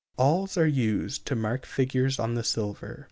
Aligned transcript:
Awls 0.17 0.57
are 0.57 0.65
used 0.65 1.27
to 1.27 1.35
mark 1.35 1.63
figures 1.63 2.17
on 2.17 2.33
the 2.33 2.43
silver. 2.43 2.99